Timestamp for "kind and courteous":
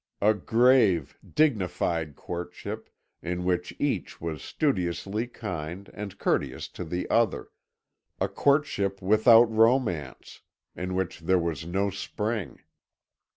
5.27-6.67